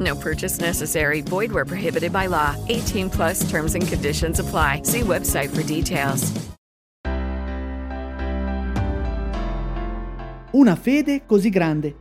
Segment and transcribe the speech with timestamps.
[0.00, 1.22] No purchase necessary.
[1.22, 2.54] Void where prohibited by law.
[2.68, 4.82] 18 plus terms and conditions apply.
[4.84, 6.32] See website for details.
[10.52, 11.96] Una fede così grande.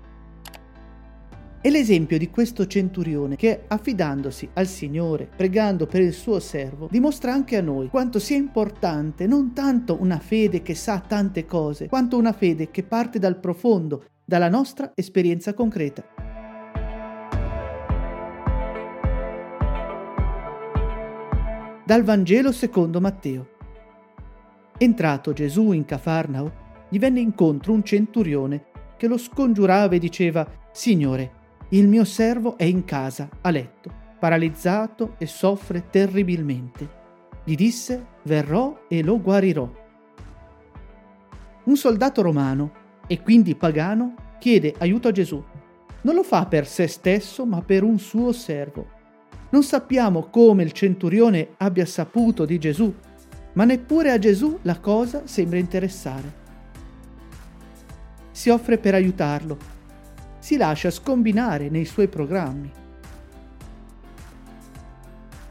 [1.60, 7.32] È l'esempio di questo centurione che, affidandosi al Signore, pregando per il suo servo, dimostra
[7.34, 12.18] anche a noi quanto sia importante non tanto una fede che sa tante cose, quanto
[12.18, 16.04] una fede che parte dal profondo, dalla nostra esperienza concreta.
[21.86, 23.50] Dal Vangelo secondo Matteo.
[24.78, 31.42] Entrato Gesù in Cafarnao, gli venne incontro un centurione che lo scongiurava e diceva, Signore,
[31.70, 36.88] il mio servo è in casa, a letto, paralizzato e soffre terribilmente.
[37.44, 39.70] Gli disse, verrò e lo guarirò.
[41.66, 42.72] Un soldato romano,
[43.08, 45.44] e quindi pagano, chiede aiuto a Gesù.
[46.04, 49.02] Non lo fa per se stesso, ma per un suo servo
[49.54, 52.92] non sappiamo come il centurione abbia saputo di Gesù,
[53.54, 56.42] ma neppure a Gesù la cosa sembra interessare.
[58.32, 59.58] Si offre per aiutarlo,
[60.40, 62.72] si lascia scombinare nei suoi programmi.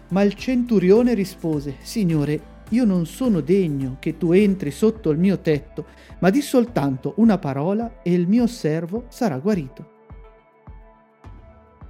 [0.08, 5.38] Ma il centurione rispose, Signore, io non sono degno che tu entri sotto il mio
[5.38, 5.86] tetto,
[6.18, 10.00] ma di soltanto una parola e il mio servo sarà guarito.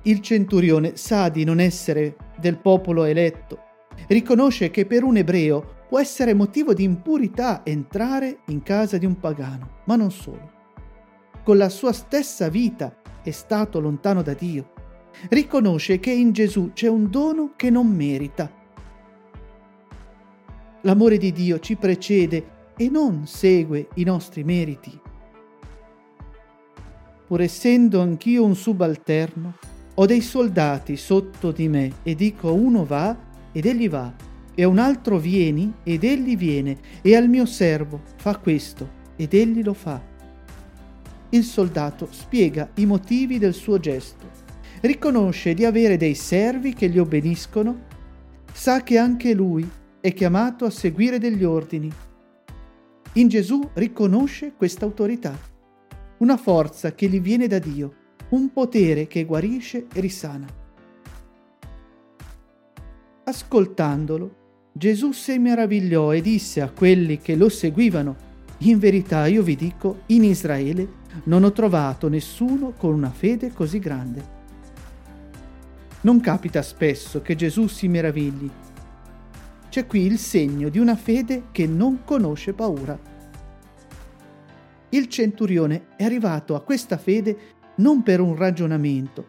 [0.05, 3.59] Il centurione sa di non essere del popolo eletto,
[4.09, 9.21] riconosce che per un ebreo può essere motivo di impurità entrare in casa di un
[9.21, 10.51] pagano, ma non solo.
[11.45, 14.73] Con la sua stessa vita è stato lontano da Dio.
[15.29, 18.51] Riconosce che in Gesù c'è un dono che non merita.
[20.81, 24.99] L'amore di Dio ci precede e non segue i nostri meriti.
[27.27, 29.55] Pur essendo anch'io un subalterno,
[29.95, 33.15] ho dei soldati sotto di me e dico uno va
[33.53, 34.13] ed egli va,
[34.55, 39.35] e a un altro vieni ed egli viene, e al mio servo fa questo ed
[39.35, 40.01] egli lo fa.
[41.31, 44.27] Il soldato spiega i motivi del suo gesto,
[44.81, 47.91] riconosce di avere dei servi che gli obbediscono,
[48.53, 49.69] sa che anche lui
[50.01, 51.91] è chiamato a seguire degli ordini.
[53.15, 55.39] In Gesù riconosce questa autorità,
[56.19, 58.01] una forza che gli viene da Dio
[58.33, 60.47] un potere che guarisce e risana.
[63.25, 64.41] Ascoltandolo,
[64.73, 70.03] Gesù si meravigliò e disse a quelli che lo seguivano, in verità io vi dico,
[70.07, 74.41] in Israele non ho trovato nessuno con una fede così grande.
[76.01, 78.51] Non capita spesso che Gesù si meravigli.
[79.69, 82.99] C'è qui il segno di una fede che non conosce paura.
[84.89, 89.27] Il centurione è arrivato a questa fede non per un ragionamento,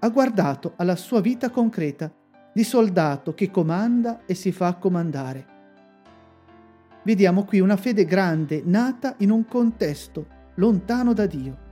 [0.00, 2.12] ha guardato alla sua vita concreta
[2.52, 5.54] di soldato che comanda e si fa comandare.
[7.02, 11.64] Vediamo qui una fede grande nata in un contesto lontano da Dio.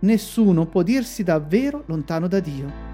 [0.00, 2.86] Nessuno può dirsi davvero lontano da Dio.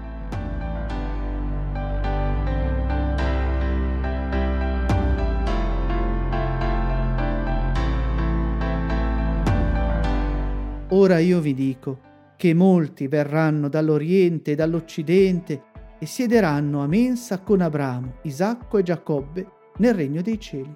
[10.89, 11.99] Ora io vi dico,
[12.37, 15.63] che molti verranno dall'Oriente e dall'Occidente
[15.99, 19.47] e siederanno a mensa con Abramo, Isacco e Giacobbe
[19.77, 20.75] nel regno dei cieli.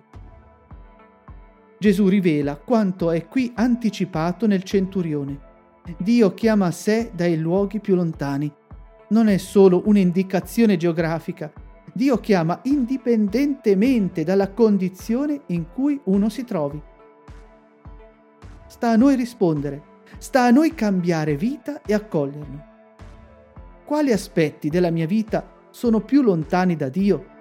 [1.78, 5.48] Gesù rivela quanto è qui anticipato nel centurione.
[5.98, 8.52] Dio chiama a sé dai luoghi più lontani.
[9.10, 11.52] Non è solo un'indicazione geografica.
[11.94, 16.82] Dio chiama indipendentemente dalla condizione in cui uno si trovi.
[18.68, 22.66] Sta a noi rispondere Sta a noi cambiare vita e accoglierlo.
[23.86, 27.38] Quali aspetti della mia vita sono più lontani da Dio